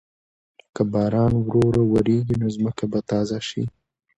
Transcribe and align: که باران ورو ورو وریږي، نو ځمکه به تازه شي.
که 0.75 0.81
باران 0.91 1.31
ورو 1.47 1.57
ورو 1.67 1.83
وریږي، 1.93 2.35
نو 2.41 2.47
ځمکه 2.55 2.85
به 2.91 2.99
تازه 3.09 3.39
شي. 3.47 3.63